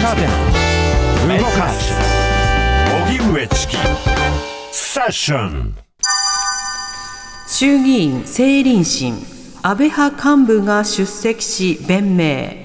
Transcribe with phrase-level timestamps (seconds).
[0.00, 0.22] 若手
[1.38, 1.92] 動かす。
[3.08, 3.76] 荻上チキ。
[4.70, 5.74] セッション。
[7.48, 9.14] 衆議院政倫審。
[9.60, 12.64] 安倍派幹部が出席し弁明。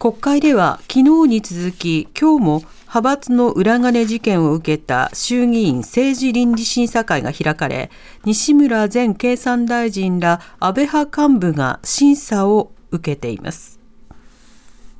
[0.00, 7.90] 国会では昨日に続き今日も派閥の裏金事件を受けた衆議院政治倫理審査会が開かれ
[8.24, 13.75] 西村前経産大臣ら安倍派幹部が審査を受けています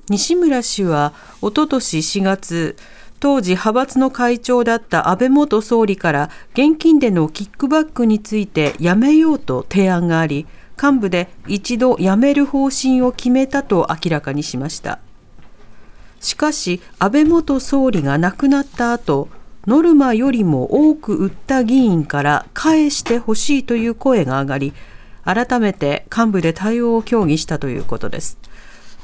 [0.08, 2.76] 西村氏はおととし4月
[3.18, 10.46] 当時派閥の会長だった安倍元総理から現金でのキックバックについてやめようと提案があり
[10.80, 14.98] 幹部で一度辞める方針を決めたと明らかにしました。
[16.20, 19.28] しかし安倍元総理が亡くなった後
[19.66, 24.72] ノルマよりも多く売った議員から返してほしいという声が上がり
[25.24, 28.38] 改めて幹部で対応を協議したということです。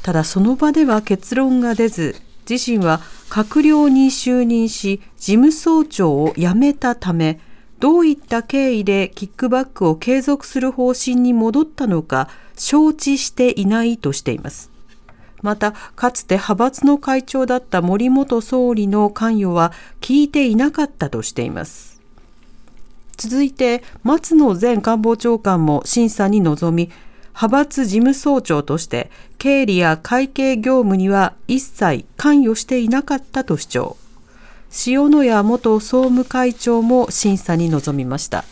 [0.03, 2.17] ただその場では結論が出ず
[2.49, 3.01] 自身は
[3.31, 7.41] 閣僚に就任し事務総長を辞めたため
[7.79, 14.71] どういった経緯でキックバックを継続する方針に戻ったのか承知していないとしています。
[15.41, 22.01] またかつて派閥の会長だった森元総理の関与は聞いていなかったとしています。
[23.17, 26.93] 続いて松野前官房長官も審査に臨み
[27.35, 33.97] 派閥事務総長として経理や会計業務には一切関与していなかったと主張。
[34.87, 38.45] 塩谷元総務会長も審査に臨みました。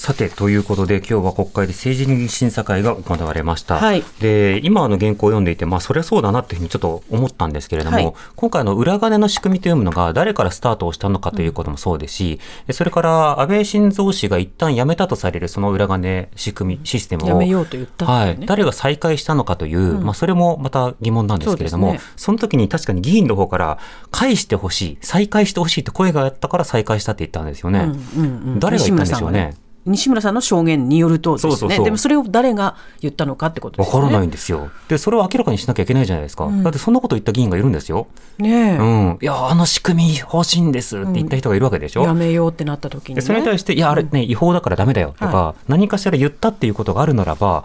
[0.00, 3.76] さて、ということで、今日は国会で政治審査会が行われました。
[3.76, 23.78] はい、で、今の原稿を読んでいて、まあ、そりゃそうだなっていうふうにちょっと思ったんですけれども、はい、今回の裏金の仕組みというのが誰からスタートをしたのかということもそうですし、うん、それから安倍晋三氏が一旦辞めたとされるその裏金仕組み、システムを、めようと言った、ね、はい、誰が再開したのかという、うん、まあ、それもまた疑問なんですけれども、そ、ね,、の時に確かに議員の方から
[24.10, 27.80] 返してほしい、再開してほしいって声があったから再開したって言ったんですよね。
[28.16, 29.56] うんうんうん、誰が言ったんでしょうね。
[29.86, 31.50] 西村さんの証言によるとですね。
[31.52, 31.84] そうそうそう。
[31.84, 33.98] でもそれを誰が言ったのかってことですね。
[33.98, 34.70] わからないんですよ。
[34.88, 38.06] でそれを明らかにしなきゃいけないじゃないですか、うん、だってそんなこと言った議員がいるんですよ。
[38.38, 47.64] ねうん、いやあの仕組み欲しいんですって言った人がいるわけでしょ、うん、やめようってなった時に、ね、それに対していやあれね、違法だからダメだよとか、はい、何かしら言ったっていうことがあるならば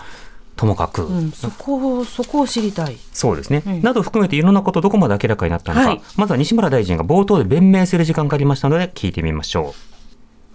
[0.55, 2.97] ともかく、うん、そこそこを知りたい。
[3.11, 9.94] そうですね、うん、など含めていろんなことどこまで明らかになったのか、はい、まずは西村大臣が冒頭で弁明する時間がありましたので聞いてみましょう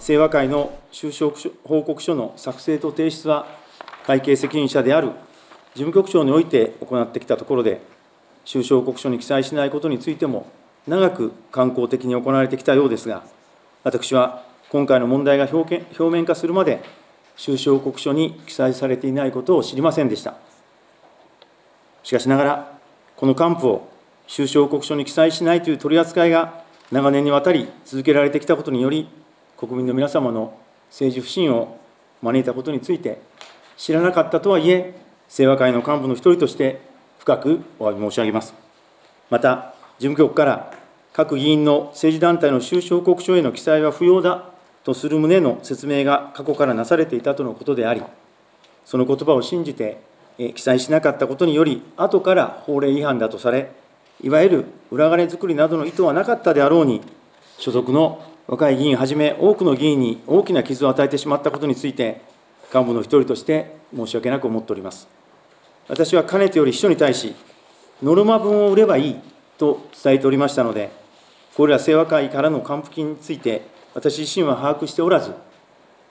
[0.01, 1.23] 清和会の収支
[1.65, 3.47] 報告書の作成と提出は、
[4.07, 5.09] 会計責任者である
[5.75, 7.83] 事務局長において行ってきたところで、
[8.47, 10.51] 収支報告書に記載しないことについても、
[10.89, 13.25] 長く観光的に行われてきたようですが、
[13.85, 16.83] 私は今回の問題が表面化するまで、
[17.37, 20.35] 収支報告書に記載されていないことを知りませんでした。
[22.03, 22.79] しかしながら、
[23.17, 23.89] この還付を
[24.27, 29.07] 収支報告書に記載しないという取り扱いが長年にわたり続けられてきたことにより、
[29.61, 31.77] 国民の皆様の政治不信を
[32.23, 33.21] 招いたことについて、
[33.77, 34.95] 知らなかったとはいえ、
[35.29, 36.81] 清和会の幹部の一人として、
[37.19, 38.55] 深くお詫び申し上げます。
[39.29, 40.73] また、事務局から
[41.13, 44.47] 各議員の政治団体の収支報告書への記載は不要だ
[44.83, 48.03] とする旨の説明が過去からなされていたとのことであり、
[48.87, 50.01] その言葉を信じて、
[50.39, 53.71] 記載しなかったことにより、後から法令違反だとされ、
[54.23, 57.03] いわゆる裏金作りなどの意図はなかったであろうに、
[57.59, 62.21] 所属の若い議員はじめ、多くの議員に大きな傷を与えてしまったことについて、
[62.75, 65.07] 幹部の一人として申し訳なく思っております。
[65.87, 67.37] 私はかねてより秘書に対し、
[68.03, 69.17] ノルマ分を売ればいい
[69.57, 70.91] と伝えておりましたので、
[71.57, 73.63] これら清和会からの還付金について、
[73.95, 75.33] 私自身は把握しておらず、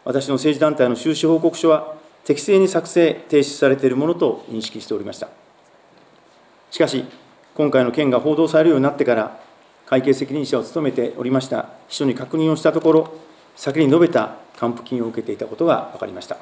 [0.06, 5.28] 私の政治団体の収支報告書は適正に作成、提出されているものと認識しておりました。
[6.72, 7.04] しかし、
[7.54, 9.49] 今回の件が報道されるようになってから、
[9.90, 13.14] 会計責任者を務めておりました秘書に確認をしたところ、
[13.56, 16.38] 先に述べた還付金を受けていたことが分かりました。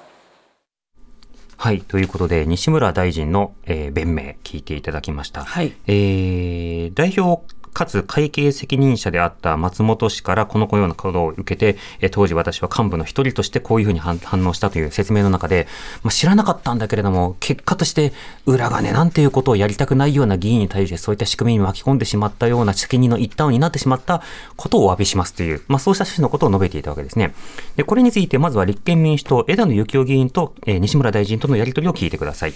[1.60, 1.82] はい。
[1.82, 5.44] ということで、西村大臣の、えー、弁明、聞いていただきました。
[5.44, 5.74] はい。
[5.88, 7.42] えー、代表
[7.78, 14.18] かつ会計責任者であった松本氏からこのようなことを受けて、え当時私は幹部の一人としてこういうふうに反
[14.48, 15.68] 応したという説明の中で、
[16.02, 18.14] まあ、知らなかったんだけれども、結果として
[18.48, 24.24] 裏金なんていうことをやりたくないような議員に対してそういった仕組みに巻き込んでしまったような責任の一端を担ってしまった
[24.56, 27.36] ことをお詫びしますという、まあ、そうした趣旨のことを述べていたわけですね。
[27.76, 32.54] で、これについてまずは立憲民主党枝野幸男議員と、え西村大臣とのやり取りを聞いてください。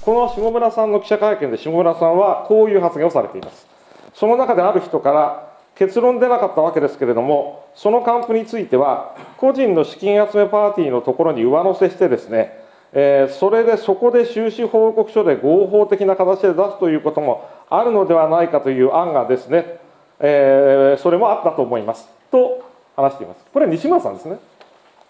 [0.00, 3.66] この下村さんの記者会見で下村さんはこういう発言をされています。
[4.14, 12.60] その中である人から結論出なかったわけですけれども、その還付については、個人の資金集めパーティーのところに上乗せしてですね、
[12.92, 19.80] えーそれでそこで収支報告書で合法的な形で出すということもあるのではないかという案がですね、
[20.20, 22.62] えーそれもあったと思いますと
[22.94, 23.44] 話しています。
[23.52, 24.38] これ西村さんですね。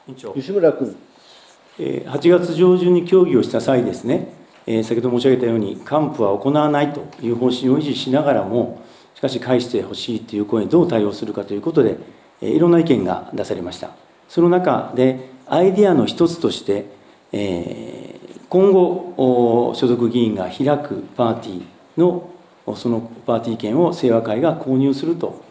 [0.09, 0.97] 委員長西村君。
[1.79, 4.33] 8月上旬に協議をした際ですね、
[4.67, 8.83] 先ほど申し上げたように、還付は行わないという方針を維持しながらも、
[9.15, 11.99] しかし返してほしいという声にどう対応するかということで、
[12.41, 13.91] いろんな意見が出されました。
[14.29, 16.87] その中で、アイデアの一つとして、
[17.33, 22.31] え今後、所属議員が開くパーティーの、
[22.77, 25.43] そのパーティー券を清和会が購入すると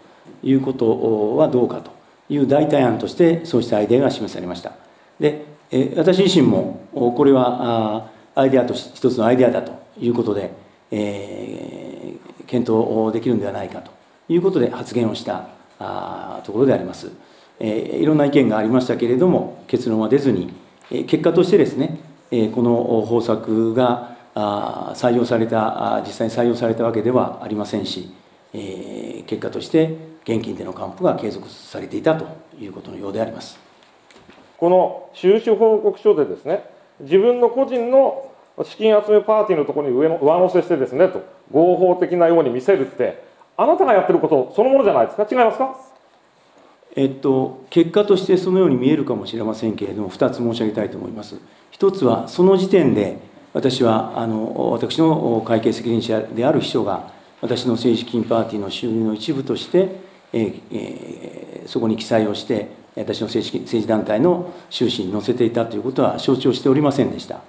[0.41, 1.91] いうことはどうかと
[2.29, 4.71] いう代替案として、そうしたアイデアが示されました。
[5.19, 10.53] で、え私自身もこれはアイデアとし一つのアイデアだということで、
[10.91, 11.93] えー
[12.45, 13.89] 検討できるんではないかと
[14.29, 15.47] いうことで発言をした
[15.79, 17.11] あところであります。
[17.59, 20.53] えーいろんな意見がありましたけれども結論は出ずに、
[20.91, 21.99] えー結果としてですね、
[22.29, 28.13] えーこの方策があ採用されたあ実際に採用されたわけではありませんし、
[28.53, 32.27] えー結果として現金での還付が継続されていたと
[32.59, 33.62] いうことのようであります。
[34.63, 36.63] この収支報告書でですね、
[37.01, 38.31] 自分の個人の
[38.63, 41.21] 資金集めパーティーのところに上の上乗せしてですねと、
[41.51, 43.25] 合法的なように見せるって、
[43.57, 45.75] あなたがやってることそのものじゃないですか、違いますか？
[46.95, 51.35] えっと、結果としてそのように見えるかもしれませんけれども、2つ申し上げたいと思います。
[51.69, 53.17] 一つは、その時点で、
[53.51, 57.11] 私は、あの私の会計責任者である秘書が、
[57.41, 59.89] 私の政治金パーティーの収入の一部として、
[60.31, 67.41] えーえーそこに記載をして、私の政治政治団体の収支に載せていたということは承知をしておりませんでした。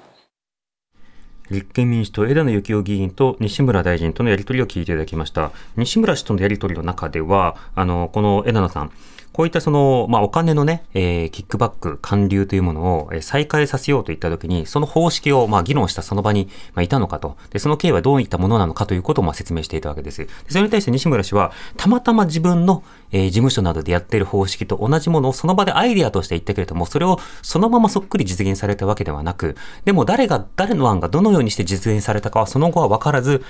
[1.51, 5.53] 立憲民主党枝野幸男議員と西村大臣とのやり取りを聞いていただきました。
[5.77, 8.91] 西村氏とのやり取りの中では、あの、この枝野さん、
[9.35, 17.37] こういったその、まあ、お金のね、えーキックバック、還流というものを、再開させようといったときに、その方式を、まあ、議論したその場に、まあ、いたのかと。
[17.51, 20.19] で、その経緯はどういったものなのかということを、まあ、説明していたわけです。
[20.19, 33.43] でそれに対して西村氏は、たまたま自分の、えー事務所などでやっている方式と同じものをその場でアイディアとして言ったけれども、それをそのままそっくり実現されたわけではなく、でも誰が、誰の案がどのようにして実現されたかはその後は分からず、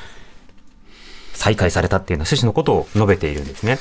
[1.34, 3.78] 再開されたっていうような趣旨のことを述べているんですね。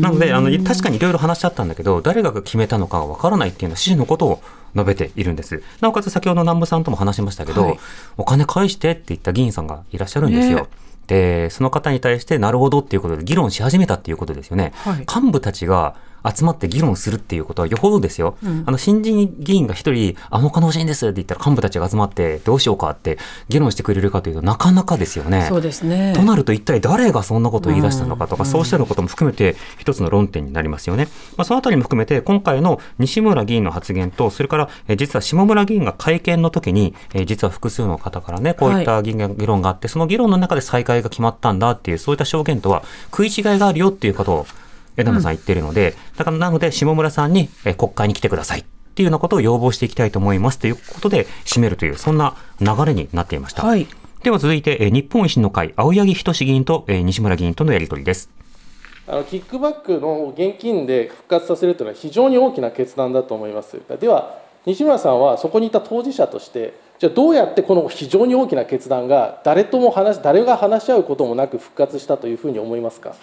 [0.00, 4.42] なので、あの、確かにいろいろ話し合ったんだけど、誰が決めたのかが分からないっていうような趣旨のことを
[4.74, 5.62] 述べているんです。
[5.80, 7.78] なおかつ先ほど南部さんとも話しましたけど、はい
[8.16, 10.58] お金返してって言った議員さんがいらっしゃるんですよ。
[10.60, 10.66] ね
[11.06, 14.72] で、その方に対してなるほどっていうことで議論し始めたっていうことですよね。
[14.76, 15.94] はい幹部たちが
[16.34, 18.36] 集まって議論するっていうことはよほどですよ。
[18.66, 23.18] あの、新人議員が一人、あのお金欲しいんですって言ったら幹部たちが集まってどうしようかって
[23.48, 25.46] 議論してくれるかというとなかなかですよね。
[25.48, 26.12] そうですね。
[26.14, 31.08] となると一体誰がそんなことを言い出したのかとか、そうしたようなことも含めて一つの論点になりますよね。
[31.36, 44.46] まあ、そのあたりも含めて今回の西村議員の発言と、それからえー実は下村議員が会見の時に、えー実は複数の方からね、こういった議論議論があって、その議論の中で再開が決まったんだっていう、そういった証言とは食い違いがあるよっていうことを
[44.96, 48.60] 枝野さん言ってるので、だからなので下村さんに、えー国会に来てください。
[48.60, 48.64] っ
[48.94, 53.66] ていうようなことを要望していきたいと思いますということで締めるという、そんな流れになっていました。
[53.66, 53.88] はい。
[54.22, 58.30] では続いて、えー日本維新の会、青柳仁議員と、えー西村議員とのやり取りです。
[59.06, 63.78] あのキックバックの現金で復活させるというのは非常に大きな決断だと思います。
[64.00, 73.14] では西村さんはそこにいた当事者としてじゃあどうやってこの非常に大きな決断が誰とも話誰が話し合うこともなく復活したというふうに思いますか？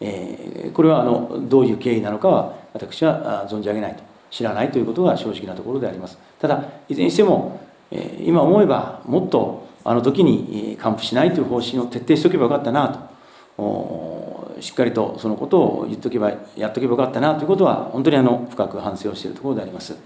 [0.00, 13.10] えこれはあのどういう経緯なのかは私は存じ上げないと知らないということが正直なところでありますただいずれにしても、え今思えばもっとあの時に還付しないという方針を徹底しておけばよかったな
[13.56, 19.96] としっかりとそのことを言っとけばやっとけばよかったなということは本当にあの深く反省をしているところであります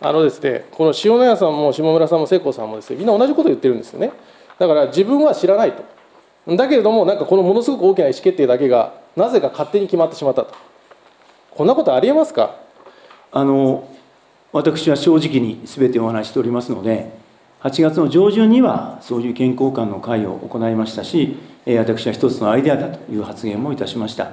[0.00, 4.12] あのですね、この塩谷さんも下村さんも世耕さんもですねみんな同じことを言ってるんですよね。
[4.58, 5.95] だから自分は知らないと。
[6.48, 10.54] だけれどもなんかこのものすごく大きな意思決定だけがなぜか勝手に決まってしまったと。
[11.50, 12.56] こんなことありえますか？
[13.32, 13.88] あの
[14.52, 17.10] 私は正直に全てお話ししておりますので、
[17.62, 21.36] 8月の上旬にはそういう健康観の会を行いましたし、
[21.66, 24.30] 私は一つのアイデアだという発言もいたしました。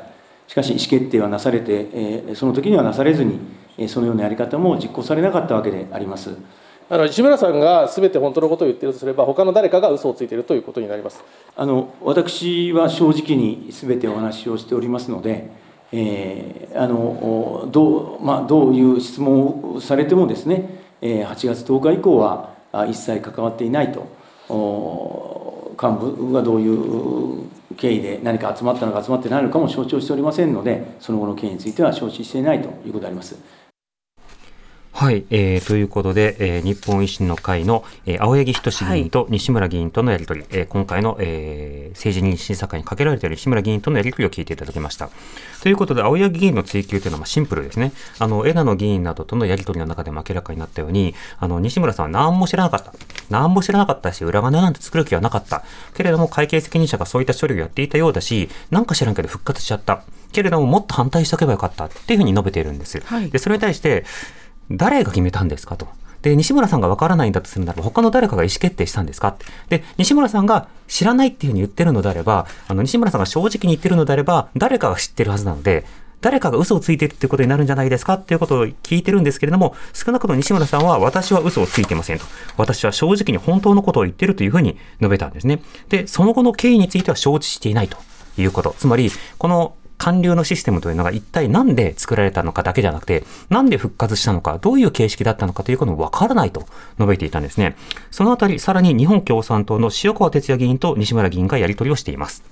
[0.48, 3.40] しかし、意思決定はなされて、その時にはなされずに、
[3.88, 6.38] そのようなやり方も実行されなかったわけであります。
[6.90, 11.24] あの西村さんがすべて本当のことを言っているとすれば他の誰かが嘘をついているということになります。
[11.56, 15.50] あの私は正直に全てお話をしておりますので、
[15.92, 22.54] えーあのどうまあ、どういう質問をされてもですね、8月10日以降は
[22.90, 24.08] 一切関わっていないと
[25.82, 27.48] 幹部がどういう
[27.78, 33.38] 経緯で何か集まったのか集まってないのかも承知をしておりませんのでその後の経緯については承知していないということであります。
[34.96, 45.10] はい、えーということで、えー日本維新の会の、えー青柳仁議員と西村議員とのやり取り、えー今回の、えー政治認審査会にかけられている西村議員とのやり取りを聞いていただきました。
[45.64, 47.92] ということで、青柳議員の追及というのはまあシンプルですね。
[48.20, 52.94] あの、枝野議員などとのやり取りの中でも明らかになったように、あの、西村さんは何も知らなかった。
[53.32, 55.64] 何も知らなかったし、裏金なんて作る気はなかった。
[55.96, 60.04] けれども、会計責任者がそういった処理をやっていたようだし、なんか知らんけど復活しちゃった。
[60.32, 63.02] けれども、もっと反対しておけばよかったっていうふうに述べているんです。
[63.02, 64.04] はいで、それに対して、
[64.72, 65.88] 誰が決めたんですかと。
[66.24, 69.36] で、西村さんがわからないんだとするならば、他の誰かが意思決定したんですかっ
[69.70, 69.80] て。
[69.80, 75.86] で、西村さんが知らないっていうふうに言ってるのであれば、あの、西村さんが正直に言ってるのであれば、誰かが知ってるはずなので、
[76.22, 82.26] 誰かが嘘をついてるってことになるんじゃないですかっていうことを聞いてるんですけれども、少なくとも西村さんは、私は嘘をついてませんと。
[82.56, 85.62] 私は正直に本当のことを言ってるというふうに述べたんですね。
[85.90, 87.98] で、その後の経緯については承知していないと
[88.38, 88.74] いうこと。
[88.80, 96.62] つまり、この官僚のシステムというのが一体なんで作られたのかだけじゃなくて、なんで復活したのか、どういう形式だったのかということもわからないと
[96.98, 97.76] 述べていたんですね。
[98.12, 102.44] そのあたり、さらに日本共産党の塩川哲也議員と西村議員がやり取りをしています。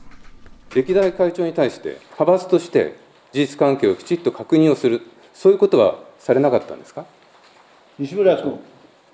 [0.74, 2.96] 歴代会長に対して、派閥として
[3.34, 5.02] 事実関係をきちっと確認をする、
[5.34, 7.06] そういうことはされなかったんですか？
[8.00, 8.60] 西村君。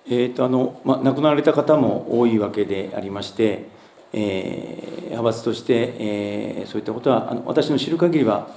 [0.09, 3.67] えーとあのま、亡くなられた方も多いわけでありまして、
[4.13, 8.49] えー派閥として、えーそういったことはあの私の知る限りは、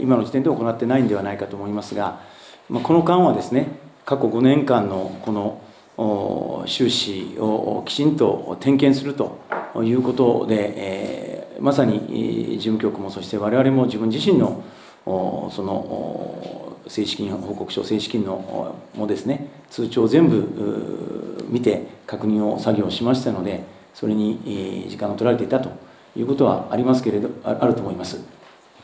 [0.00, 2.20] 今の時点で行ってないんではないかと思いますが、
[2.68, 3.68] まあ、この間はですね、
[4.04, 9.38] 過去5年間のこの収支をきちんと点検すると
[9.82, 11.32] いうことで、えー
[11.62, 14.64] まさに事務局もそして我々も自分自身の
[15.04, 23.62] その正式金報告書正式金のもですね通帳を全部見て確認を作業しましたので
[23.94, 25.70] それにえー時間を取られていたと
[26.16, 28.20] いうことはありますけれどああると思います。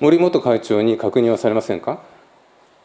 [0.01, 2.03] 森元会長に確認はされませんか？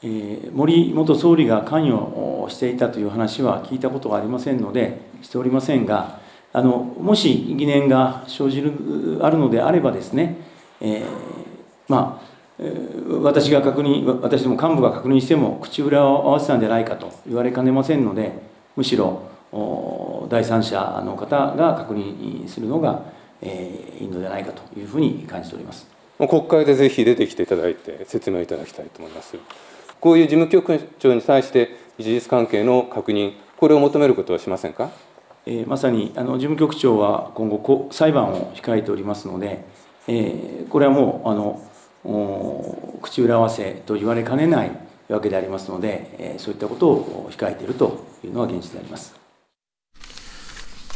[0.01, 6.19] えー森元総理が関与をしていたという話は聞いたことがありませんのでしておりませんが
[6.51, 10.37] あのもし疑念が生じるあるのであればですね、
[10.81, 11.05] えー
[11.87, 18.31] まあえー私が確認わ私ども幹部が確認しても口裏を合わせたんじゃないかと言われかねませんので
[18.75, 19.32] むしろお
[20.29, 23.03] 第三者の方が確認するのが、
[23.41, 25.87] えーいいのではないかというふうに感じております。
[26.17, 29.37] 国会でぜひ出てきていただいて説明いただきたいと思います。
[29.99, 34.89] こういう事務局長に対して事実関係の確認、これを求めることはしませんか？
[35.45, 39.63] えーまさにあの事務局長は今後裁判を控えておりますので、
[40.07, 41.61] えーこれはもうあの
[42.05, 44.71] お口裏合わせと言われかねない
[45.09, 49.22] わけでありますので、えーそういったことを控えているというのは現実であります。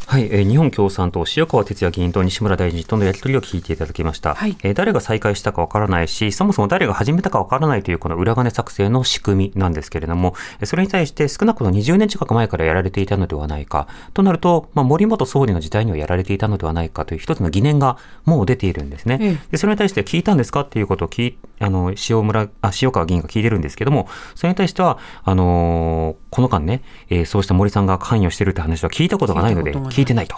[0.09, 4.35] はい、えー日本共産党、塩川哲也議員と西村大臣とのやり取りを聞いていただきました。
[4.35, 13.89] はいえー誰が再開したかわからないし、そもそも誰が始めたかわからないというこの裏金作成の仕組みなんですけれども、えーそれに対して少なくとも20年近く前からやられていたのではないか。
[14.13, 19.17] となると、まあ、森元総理の時代にはやられていたのではないかという一つの疑念がもう出ているんですね。
[19.19, 30.35] ええで、それに対して聞いたんですかっていうことを聞い、あの、塩村、あ、塩川議員が聞いてるんですけども、それに対しては、あのーこの間ね、えーそうした森さんが関与してるって話は聞いたことがないので、聞いてないと。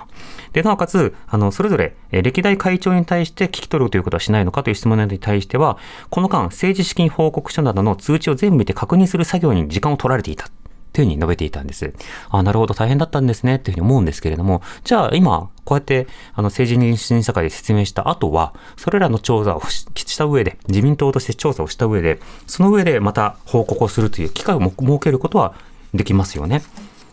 [0.53, 5.77] で、なおかつ、あの、それぞれ、えー歴代会長に対して聞き取るということはしないのかという質問に対しては、
[6.09, 10.49] この間、政治資金報告書などの通知を全部見て確認する作業に時間を取られていた。
[10.93, 11.93] というふうに述べていたんです。
[12.29, 25.53] あなるほど、大変だったんですね、っていうふうに思うんですけれども、じゃあ今、こうやって、あの、政治認審査会で説明した後は、それらの調査をした上で、自民党として調査をした上で、その上でまた報告をするという機会を設けることは
[25.93, 26.63] できますよね。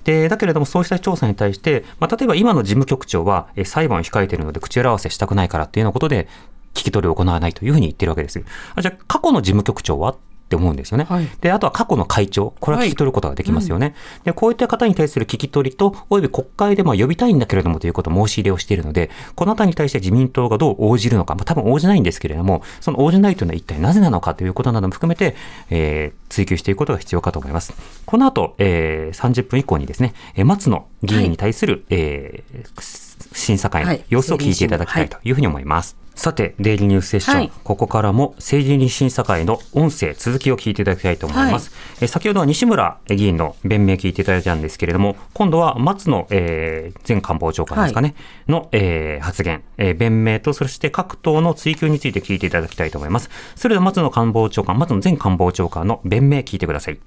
[0.04, 6.28] で、だけれども、そうした調査に対して、まあ、例えば今の事務局長は、え裁判を控えているので、口裏合わせしたくないからっていうようなことで、
[6.75, 8.42] 聞き取りを行わないというふうに言ってるわけです。
[8.76, 10.14] あじゃあ、過去の事務局長は
[10.47, 11.07] って思うんですよね。
[11.09, 13.95] はいで、あとは過去の会長、これは聞き取ることができますよね。
[14.25, 25.35] で、こういった方に対する聞き取りと、および国会でまあ呼びたいんだけれどもということを申し入れをしているので、このあたりに対して自民党がどう応じるのか、まあ多分応じないんですけれども、その応じないというのは一体なぜなのかということなども含めて、
[25.71, 27.73] えー追求していくことが必要かと思います。
[28.05, 33.05] この後、えー30分以降にですね、えー松野議員に対する、えー
[33.37, 35.97] 審査会の様子を聞いていただきたいというふうに思います。
[36.14, 37.52] さて、デイリーニュースセッション、はい。
[37.62, 41.71] ここからも政治審査会の音声、続きを聞いていただきたいと思います。
[42.00, 48.14] えー先ほどは西村議員の弁明聞いていただいたんですけれども、今度は松野、えー前官房長官ですかね、
[48.49, 53.28] の、えー発言、えー弁明と、そして各党の追及について聞いていただきたいと思います。
[53.55, 56.99] それでは松野官房長官、松野前官房長官の弁明聞いてください。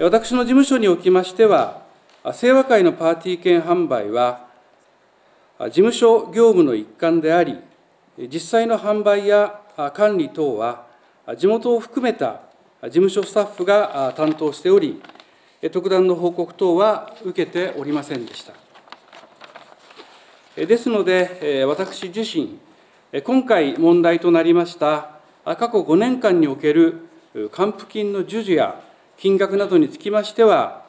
[0.00, 1.82] 私の事務所におきましては、
[2.38, 4.49] 清和会のパーティー券販売は、
[5.68, 7.58] 事務所業務の一環であり、
[8.16, 9.60] 実際の販売や
[9.92, 10.86] 管理等は、
[11.36, 12.40] 地元を含めた
[12.84, 15.02] 事務所スタッフが担当しており、
[15.70, 18.54] 特段の報告等は受けておりませんでした。
[20.56, 22.58] ですので、私自身、
[23.22, 25.10] 今回問題となりました
[25.44, 27.06] 過去5年間における
[27.52, 28.80] 還付金の授受や
[29.18, 30.79] 金額などにつきましては、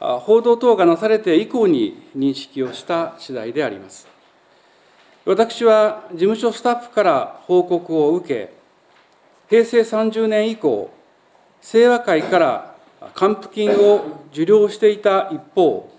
[0.00, 4.06] 報道等がなされて以降に認識をした次第であります。
[5.24, 8.52] 私は事務所スタッフから報告を受け、
[9.48, 10.90] 平成30年以降、
[11.60, 12.74] 清和会から
[13.14, 15.90] 還付金を受領していた一方、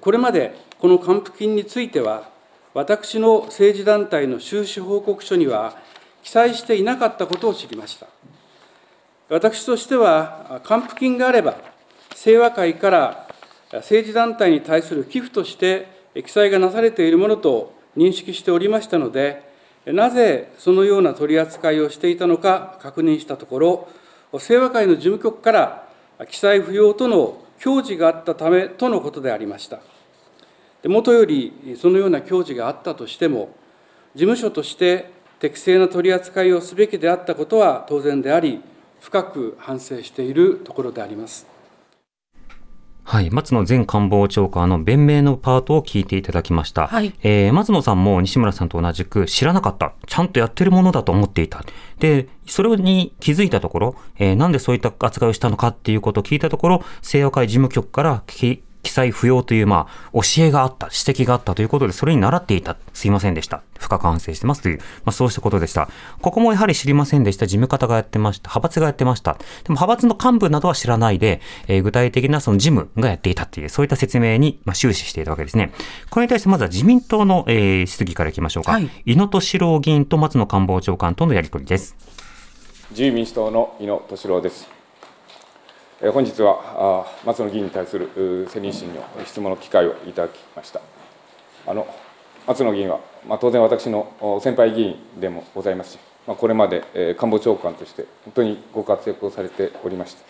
[0.00, 2.30] これまでこの還付金については、
[2.74, 5.76] 私の政治団体の収支報告書には
[6.22, 8.06] 記載していなかったことを知りました。
[9.28, 11.71] 私としては、還付金があれば、
[12.14, 13.28] 清和会から
[13.72, 19.50] 政治団体に対する寄付として記載がなされているものと認識しておりましたので、
[19.86, 23.88] なぜそのような取り扱いをしていたのか確認したところ、
[24.38, 25.88] 清和会の事務局から
[26.28, 29.80] 記載不要との教示があったためとのことでありました。
[30.84, 33.54] もとよりそのような教示があったとしても、
[34.14, 38.60] 事務所として適正な取り扱いをすべきであったことは当然であり、
[39.00, 41.51] 深く反省しているところであります。
[43.04, 43.30] はい。
[43.30, 46.86] 松野前官房長官の弁明のパートを聞いていただきました。
[46.86, 47.12] はい。
[47.22, 49.92] えー、松野さんも西村さんと同じく知らなかった。
[50.06, 51.64] ちゃんとやってるものだと思っていた。
[51.98, 58.22] で、それに気づいたところ、えー、なんでそういった扱いをしたのかっていうことを聞いたところ、清和会事務局から
[58.82, 62.76] 記載不要という、まあ、教えがあった、指摘があったということで、それに習っていた。
[62.92, 63.62] すいませんでした。
[63.78, 65.88] 深く反省してますという、まあ、そうしたことでした。
[66.20, 67.46] ここもやはり知りませんでした。
[67.46, 68.48] 事務方がやってました。
[68.48, 69.34] 派閥がやってました。
[69.34, 75.72] でも派閥の幹部などは知らないで、えー、具体的なその事務がやっていたという、そういった説明に、まあ、終始していたわけですね。
[76.10, 78.72] これに対してまずは自民党の、えー、質疑からいきましょうか。
[78.72, 81.96] はい、井野俊郎議員と松野官房長官とのやり取りです。
[82.90, 84.81] 自由民主党の井野俊郎です。
[86.10, 90.80] 本日は松野議員に対する責任審の質問の機会をいただきました。
[91.64, 91.86] あの
[92.44, 100.24] 松野議員は、まあ、当然私の先輩議員でもございますし、まあ、これまで官房長官として本当にご活躍をされておりました。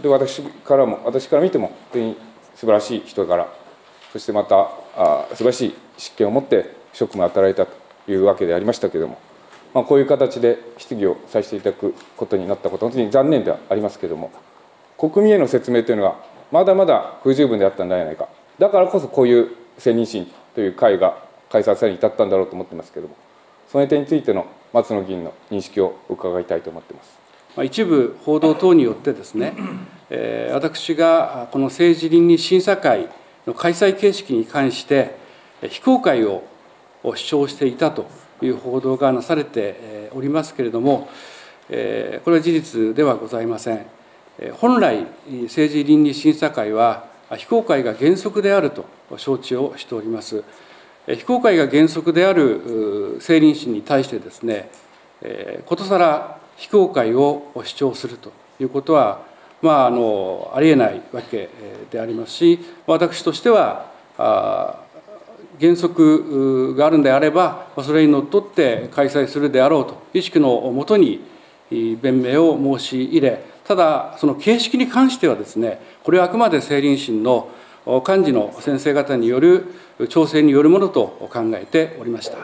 [0.00, 2.16] で私からも私から見ても本当に
[2.54, 3.48] 素晴らしい人柄、
[4.12, 7.72] そしてまたあ素晴らしい執権を持って職務を与えたと
[8.06, 9.18] いうわけでありましたけれども、
[9.74, 14.30] まあ、こういう形で質疑をさせていただくことになったこと本当に残念ではありますけれども。
[15.00, 21.16] 国民への説明というのはまだまだ不十分であったんではないかだからこそこういう選任審という会が
[21.50, 23.16] 開催されに至ったんだろうと思ってますけれども
[23.72, 29.54] その点についての松野議員の認識を伺いたいと思ってます一部報道等によってですね、
[30.10, 33.08] えー、私がこの政治倫理審査会
[33.46, 35.16] の開催形式に関して
[35.68, 36.44] 非公開を
[37.02, 38.06] 主張していたと
[38.42, 41.08] いう報道がなされておりますけれども、
[41.70, 43.99] えー、これは事実ではございません。
[44.60, 45.06] 本来
[45.44, 47.04] 政治倫理審査会は
[47.36, 50.42] 非公開が原則であると承知をしております。
[51.06, 54.70] 非公開が原則である政倫審に対してですね
[55.66, 59.30] ことさら非公開を主張するということは
[59.62, 61.48] まあ、あのありえないわけ
[61.90, 63.90] でありますし私としては
[65.60, 71.20] 原則があるんであればそれにのっとって開催するであろうと意識のもとに
[71.70, 77.48] 弁明を申し入れただその形式に関してはですねこれはあくまで政倫審の
[77.86, 79.66] 幹事の先生方による
[80.08, 82.38] 調整によるものと考えておりました。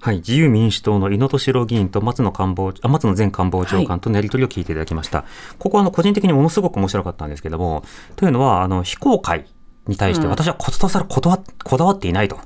[0.00, 5.18] はい、自由民主党の井野俊郎議員と松野官房あ松野前官房長官とのやり取りを聞いていただきました。
[5.18, 5.26] はい、
[5.60, 7.84] ここはあの個人的にものすごく面白かったんですけども、
[8.16, 9.46] というのはあの非公開
[9.86, 12.40] に対して私はことさらこだわっていないと。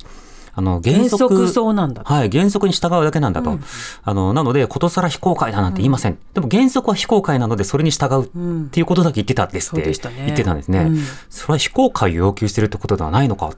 [0.52, 3.50] あの原則原則なんだはい、原則に従うだけなんだと。
[3.50, 3.64] うん、
[4.02, 6.12] あのなので、ことさら非公開だなんて言いません。
[6.12, 10.80] うん、でも原則は非公開なので、それに従うっていうことだけ言ってたんですって、言ってたんですね。
[10.80, 13.52] うん、それは非公開を要求してるってことではないのかっ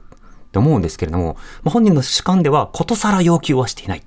[0.51, 4.03] て思うんですけれども、まあ、本人の主観ではことさら要求はしていない。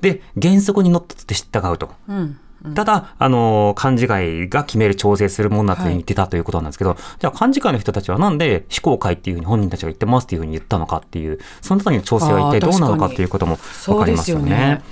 [0.00, 1.90] で、原則にのっとって従うと。
[2.08, 2.38] うん
[2.74, 14.82] ただ、あの、幹事会が決める、調整するものだと言ってたということなんですけど、はい、じゃあ幹事会の人たちはなんで非公開っていうふうに本人たちが言ってますっていうふうに言ったのかっていう、そのあたりの調整は一体どうなのかっていうこともわかりますよね。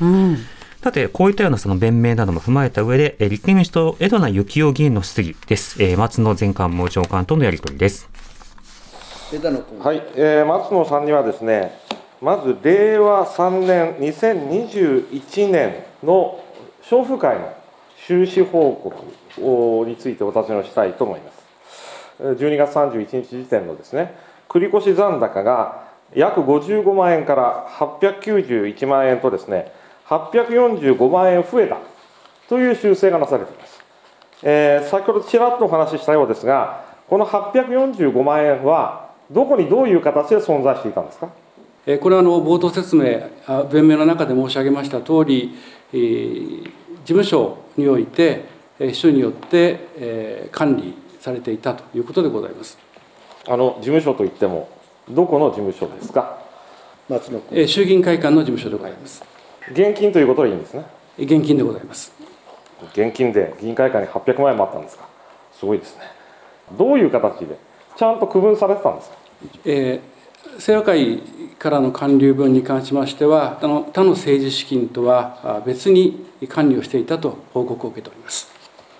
[0.82, 5.80] さて、こういったようなその弁明なども踏まえた上で、立憲民主党、江戸名幸雄議員の質疑です。
[5.80, 8.10] えー、松野前官房長官とのやり取りです。
[9.30, 11.78] はい、えー、松野さんにはですね、
[12.20, 16.40] まず令和3年、2021年の
[16.82, 17.61] 商風会の
[18.06, 21.42] 収支報告についてお尋ねをしたいと思います。
[22.22, 24.14] 12月31日時点のですね、
[24.48, 25.84] 繰越残高が
[26.14, 29.72] 約55万円から891万円とですね、
[30.08, 31.78] 845万円増えた
[32.48, 33.82] という修正がなされています。
[34.42, 41.28] えー、先ほどちらっとお話ししたようですが、この845万円は、どこにどういう形で存在していたんですか？
[42.00, 43.22] これはあの冒頭説明、
[43.70, 45.54] 弁明の中で申し上げました通り、
[45.92, 46.72] 事
[47.06, 48.44] 務所において、
[48.78, 52.78] 秘書によって管理されていたということでございます
[53.48, 54.68] あの事務所といっても、
[55.08, 56.38] どこの事務所ですか？
[57.08, 59.24] 松野衆議院会館の事務所でございます。
[59.72, 60.84] 現金ということでいいんですね？
[61.18, 62.12] 現金でございます。
[62.92, 65.06] 現金で議員会館に800万円もあったんですか？
[65.52, 66.02] すごいですね。
[66.78, 67.56] どういう形で、
[67.96, 69.16] ちゃんと区分されてたんですか？
[69.64, 70.00] えー、
[70.58, 71.18] 清和会
[71.58, 78.50] からの還流分に関しましては、他の他の政治資金とは別に管理をしていたと報告を受けております。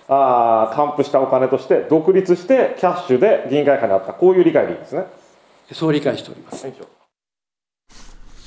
[0.09, 5.07] ああ、還付したお金として独立してキャッシュで議員会館にあった、こういう理解でいいですね。
[5.73, 6.67] そう理解しております。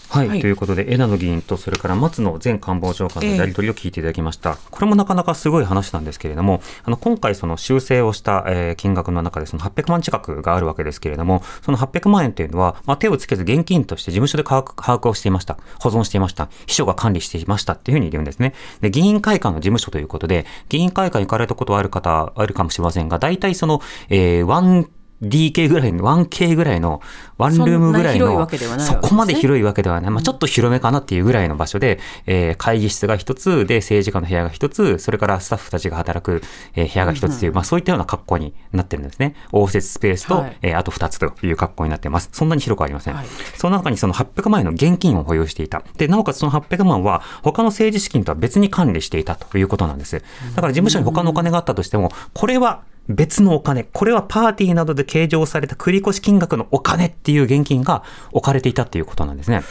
[0.09, 4.51] はい、はい、ということで、枝野議員と、それから松野前官房長官のやり取りを聞いていただきました。
[4.51, 15.57] えー、これもなかなかすごい話なんですけれども、あの、今回その修正をした、えー、金額の中でその800万近くがあるわけですけれども、その800万円というのは、まあ、手をつけず現金として事務所で把握をしていました。
[15.79, 16.49] 保存していました。
[16.67, 18.53] 秘書が管理していましたっていうふうに言うんですね。
[18.81, 24.89] で、議員会館の事務所ということで、議員会館に行かれたことはある方、あるかもしれませんが、大体その、えー、ワン
[25.23, 27.01] DK ぐらいの、1K ぐらいの、
[27.37, 28.47] ワンルームぐらいの、
[28.79, 30.11] そこまで広いわけではない。
[30.11, 36.41] まあ、ちょっと広めかなっていうぐらいの場所で、えー、会議室が一つで、政治家の部屋が一つ、それからスタッフたちが働く、
[36.75, 39.35] えー、部屋が一つという、まあ、そういったような格好になってるんですね。
[39.51, 42.29] 応接スペースと、はい、えー、あと二つという格好になっています。
[42.31, 43.15] そんなに広くありません。
[43.15, 43.25] はい、
[43.55, 45.83] その中にその800万円の現金を保有していた。
[45.97, 50.21] で、なおかつその800万は、他の政治資金とは別に管理していたということなんです。
[50.55, 59.61] だから事務所に他のお金があったとしても、これは、別のお金、これはパーティーなどで計上された繰越金額のお金っていう現金が置かれていたっていうことなんですね。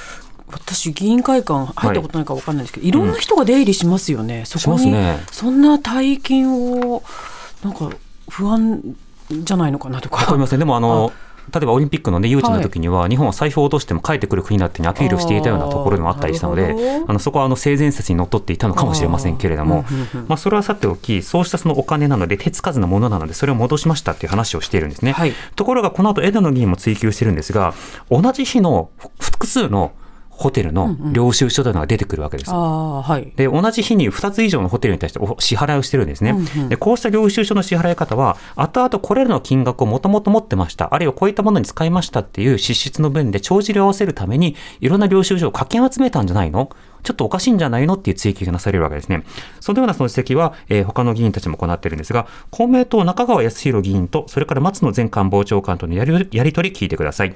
[0.49, 7.03] 私議員会館入ったことないか分かんないですけど、はい、いろんな人が出入りしますよね、うん、そこに、ね、そんな大金を
[7.65, 7.91] なんか
[8.29, 8.97] 不安
[9.31, 10.17] じゃないのかなとか。
[10.17, 10.59] わかりません。
[10.59, 11.13] でもあの
[11.53, 16.75] 例えばオリンピックの、ね、誘致の時には、日本は財布を落としても帰ってくる国だってにアピールしていたようなところでもあったりしたので、
[17.07, 19.85] あのそこはあの性善説にのっとっていたのかもしれませんけれども、
[20.29, 25.13] まあ、それはさておき、そうしたそのお金なので、手つかずのものなので、それを戻しましたっていう話をしているんですね。
[25.13, 27.75] はい、ところが、この後枝野議員も追及してるんですが、
[28.11, 29.93] 同じ日の複数の
[30.37, 32.51] ホテルの領収書というのが出てくるわけです。
[32.51, 36.31] うんうんはい、で同じ日に2つ以上のホテルに対して支払いをしてるんですね。
[36.31, 46.69] うんうん、でこうした領収書の支払い方は、後々これらの金額をもともと持ってました、あるいはこういったものに使いましたっていう支出の分で帳尻を合わせるために、いろんな領収書をかき集めたんじゃないの？
[47.05, 47.95] ちょっとおかしいんじゃないの？
[47.95, 49.25] っていう追及がなされるわけですね。
[49.61, 57.35] そのようなその指摘は、えー、他の議員たちも行っているんですが、公明党中川康弘議員と、それから松野前官房長官とのやりやり取り聞いてください。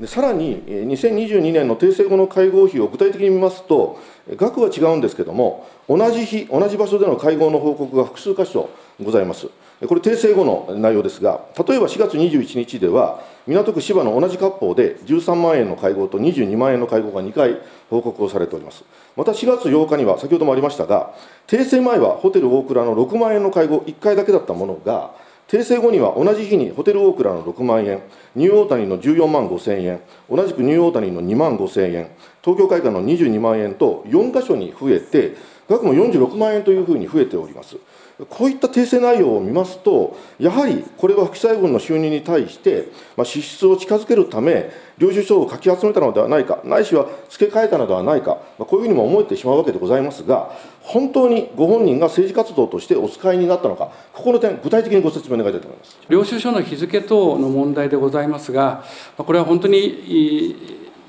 [0.00, 3.98] でさらに、2022年の訂正後の会合費を具体的に見ますと、
[4.36, 8.68] 額は違うんですけれども、同じ日、同じ場所での会合の報告が複数箇所
[9.02, 9.48] ございます。
[9.86, 18.84] これ、訂正後の内容ですが、例えば4月21日では、港区芝の同じ割烹で13万円の会合と22万円の会合が2回報告をされております。
[19.16, 21.14] また4月8日には、先ほどもありましたが、
[21.48, 25.12] 訂正前はホテル大倉の6万円の会合1回だけだったものが、
[25.48, 28.02] 訂正後には同じ日にホテルオークラの6万円、
[28.36, 32.10] ニューオータニの14万5千円、同じくニューオータニの2万5千円、
[32.42, 37.78] 東京会館の22万円と4箇所に増えて、額も46万円というふうに増えております。
[38.26, 50.50] こういった訂正内容を見ますと、やはりこれは不記載分の収入に対して、まあ、支出を近づけるため、領収書を書き集めたのではないか、ないしは付け替えたのではないか、まあ、こういうふうにも思えてしまうわけでございますが、
[50.80, 55.98] 本当にご本人が政治活動としてお使いになったのか、ここの点、具体的にご説明願いたいと思います。
[56.08, 58.84] 領収書の日付等の問題でございますが、
[59.16, 60.56] これは本当に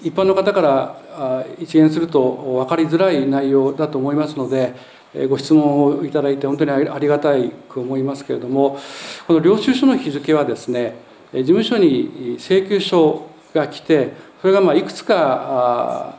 [0.04, 8.80] 一般の方から一見すると分かりづらい内容だと思いますので、ご質問をいただいて本当にありがたいく思いますけれども
[9.26, 10.96] この領収書の日付はですね
[11.34, 16.16] 事務所に請求書が来てそれがまいくつか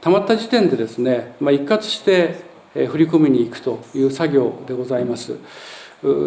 [0.00, 2.36] たまった時点でですね、まあ、一括して
[2.74, 5.36] 振り込みに行くという作業でございます。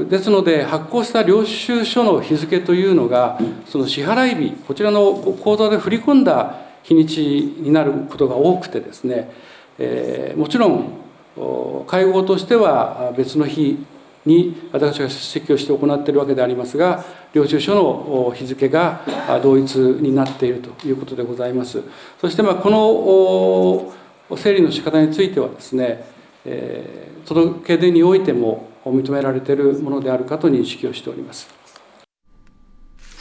[0.10, 7.20] ですので発行した領収書の日付というのがその支払い日こちらの口座で振り込んだ日にち
[7.60, 9.30] になることが多くてですね、
[9.78, 11.07] えー、もちろん
[11.88, 13.86] 会合としては別の日
[14.26, 19.02] に私が出席をして行っているわけでありますが領収書の日付が
[19.42, 21.82] 同一になっているということでございます
[22.20, 22.70] そしてまこ
[24.30, 26.04] の整理の仕方についてはですね、
[27.26, 31.48] 届け出においても認められているものであるかと認識をしております。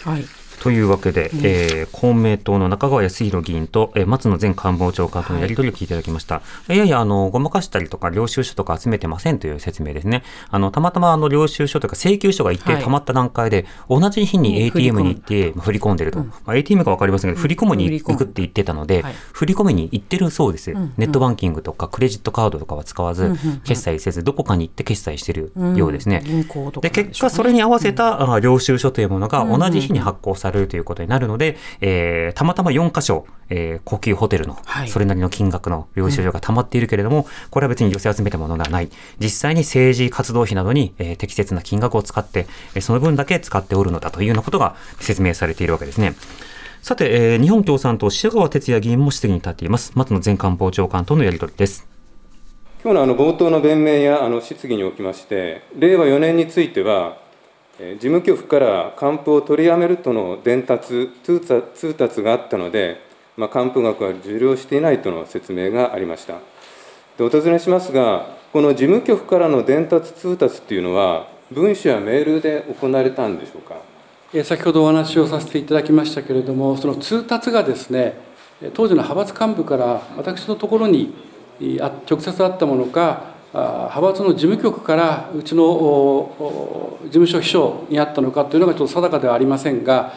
[0.03, 6.37] はいというわけで、うん、えー、公明党の中川康弘議員と、えー、松野前官房長官とのやり取りを聞いていただきました。
[6.37, 10.23] はい、いやいや、あの、ごまかしたりとか、領収書とか集めてませんという説明ですね。
[10.51, 16.21] あの、たまたま、あの、領収書とか請求書が一定たまった段階で、はい、同じ日に ATM に行って振り込んでると。
[16.21, 20.73] うん、まあ、ATM かわかりませんけど、振り込むに行くって言ってたので、振り込みに行ってるそうです。
[20.97, 23.33] ネットバンキングとかクレジットカードとかは使わず、
[23.64, 26.23] 決済せず、どこかに行って決済してるようですね。
[26.81, 38.88] で、結果、それに合わせた、領収書というものが同じ日に発行されるということになるので、えー、たまたま4箇所、えー、高級ホテルの、それなりの金額の領収書が溜まっているけれども、これは別に寄せ集めたものではない。
[39.19, 46.14] 実際に政治活動費などに、えー、適切な金額を使って、えその分だけ使っておるのだというようなことが説明されているわけですね。
[46.83, 49.92] さて、えー、日本共産党、塩川哲也議員も質疑に立っています。
[49.95, 51.87] 松野前官房長官とのやり取りです。
[52.85, 57.19] 今日のあの冒頭の弁明やあの質疑におきまして、令和4年については、
[57.79, 63.05] 事務局から還付を取りやめるとの伝達、通達があったので、
[63.37, 66.39] まあ、還付額は受領していないとの説明がありました。
[67.19, 73.77] でお尋ねしますが、この事務局からの伝達、通達というのは、文書やメールで行われたんでしょうか？
[74.43, 78.15] 先ほどお話をさせていただきましたけれども、その通達がですね、
[78.73, 81.15] 当時の派閥幹部から私のところに
[81.61, 86.31] 直接あったものか、派閥の事務局からうちの
[87.05, 90.12] 事務所秘書にあったのかというのがちょっと定かではありませんが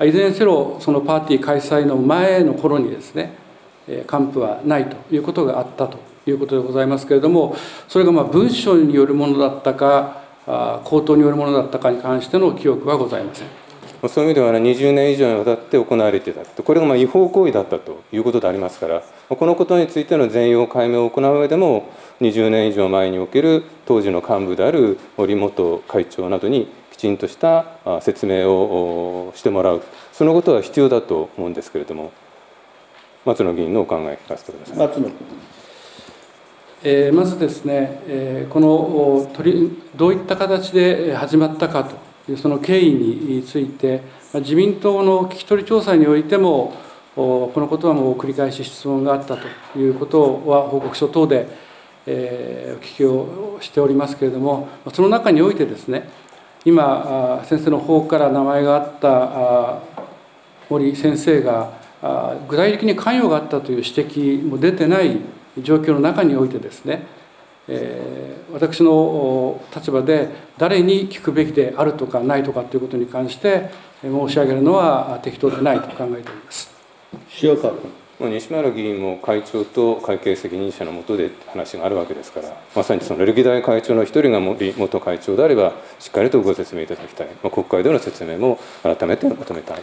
[0.00, 3.36] いずれにせよそのパーティー開催の前の頃にですね
[4.06, 7.56] 還付はないということがあったということでございますけれども
[7.88, 10.22] それがまあ文書によるものだったか
[10.84, 13.63] 口頭によるものだったかに関しての記憶はございません。
[14.08, 21.88] そういう意味では20年以上にわたって行われていたこれがまあ違法行為だったということでありますからこのことについての全容解明を行う上でも
[22.20, 27.66] 20年以上前における当時の幹部である森元会長などにきちんとした
[28.00, 29.82] 説明をしてもらう。
[30.12, 32.12] そのことは必要だと思うんですけれども
[33.24, 34.76] 松野議員のお考え聞かせてください。
[34.76, 35.10] 松野。
[36.84, 39.28] え、まずですね、え、この
[39.96, 42.03] どういった形で始まったかと。
[42.36, 44.02] その経緯について
[44.34, 46.72] 自民党の聞き取り調査においても
[47.14, 51.46] このことはもう繰り返し質問があったということは報告書等で、
[52.06, 56.10] お聞きをしておりますけれどもその中においてですね
[56.64, 59.82] 今先生の方から名前があった
[60.68, 61.72] 森先生が
[62.48, 65.18] 具体的に関与があったという指摘も出てない
[65.58, 67.06] 状況の中においてですね、
[67.68, 73.70] え、私の立場で誰に聞くべきであるとかないとかということに関して
[74.02, 76.70] 申し上げるのは適当でないと考えております。
[77.42, 89.80] 塩川君西村議員も会長と会計責任者のもとで話があるわけですからまさにその歴代会長の一人が元会長であればしっかりとご説明いただきたい、まあ、国会での説明も改めて求めたい。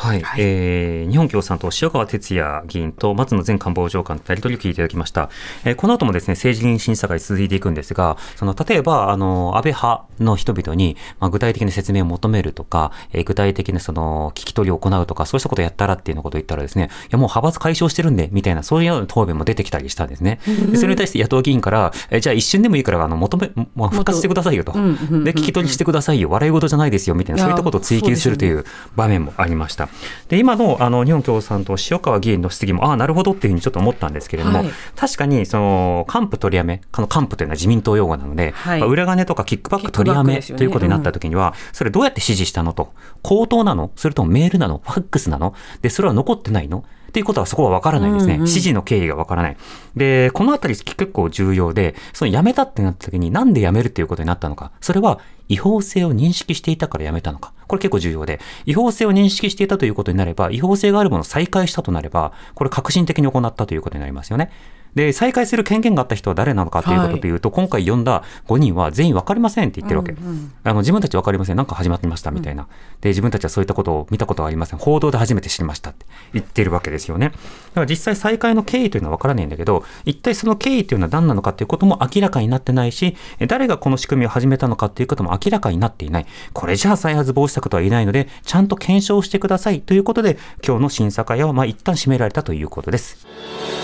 [0.00, 5.28] はい、はい、えー、日本共産党塩川哲也議員と松野前官房長官とやり取りを聞いていただきました。
[5.66, 20.40] えー、この後もですね、政治審査会続いていくんですが、その例えば、あの、安倍派の人々に、まあ、具体的な説明を求めるとか、えー、具体的なその、聞き取りを行うとか、そうしたことをやったらっていうのことを言ったらですね、いや、もう派閥解消してるんで、みたいな、そういうような答弁も出てきたりしたんですね。
[20.70, 24.72] でそれに対して野党議員から、えー、じゃあ一瞬でもいいから、あの、求め、まあ、復活してくださいよと。
[24.72, 26.30] で、聞き取りしてくださいよ。
[26.30, 28.64] 笑い事じゃないですよ、みたいな、そういったことを追求するという
[28.96, 29.89] 場面もありました。
[30.28, 43.90] で、今のあの日本共産党、塩川議員の質疑も、ああ、なるほどっていうふうにちょっと思ったんですけれども、はい、確かにその還付取りやめ、この還付というのは自民党用語なので、はい、裏金とかキックバック取りやめ、ね、ということになったときには、それどうやって指示したのと、口頭なの？
[43.96, 44.80] それともメールなの？
[44.84, 45.54] ファックスなの？
[45.82, 46.84] で、それは残ってないの？
[47.10, 48.34] っていうことはそこは分からないですね。
[48.34, 49.56] 指示の経緯が分からない。
[49.96, 54.70] で、このあたり結構重要で、その辞めたってなった時になんで辞めるっていうことになったのか。
[54.80, 55.18] それは
[55.48, 57.52] 違法性を認識していたから辞めたのか。
[57.66, 64.52] これ結構重要で、違法性を認識していたということになれば、違法性があるものを再開したとなれば、これ革新的に行ったということになりますよね。
[64.94, 70.12] で、再開する権限があった人は誰なのかということでいうと、はい、今回呼んだ5人は全員分かりませんって言ってるわけ。
[70.12, 71.56] うんうん、あの自分たち分かりません。
[71.56, 72.68] なんか始まってましたみたいな、うん、
[73.00, 74.78] で、自分たちはそういったことを見たことはありません。
[74.78, 77.28] 報道で初めて知りましたって言ってるわけですよね。
[77.28, 86.26] だから実際再開の経緯というのは分からないんだけど、一体その経緯というのは何なのかということも明らかになってないし、誰がこの仕組みを始めたのかということも明らかになっていない。
[86.52, 93.26] これじゃあ再発防止策とは言えないので、ちゃんと検証してくださいということで、今日の審査会はまあ一旦締められたということです。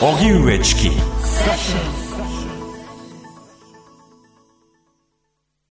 [0.00, 2.05] 荻上チキ Sessions.